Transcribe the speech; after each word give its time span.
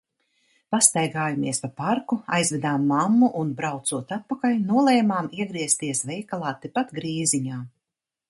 Pastaigājamies 0.75 1.59
pa 1.65 1.67
parku, 1.81 2.17
aizvedām 2.37 2.87
mammu 2.93 3.29
un, 3.43 3.51
braucot 3.61 4.15
atpakaļ, 4.17 4.57
nolēmām 4.71 5.29
iegriezties 5.43 6.01
veikalā 6.13 6.57
tepat 6.67 6.97
Grīziņā. 7.01 7.63